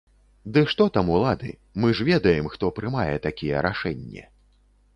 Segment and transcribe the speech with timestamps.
[0.53, 1.49] Ды што там улады,
[1.85, 4.23] мы ж ведаем, хто прымае такія рашэнне.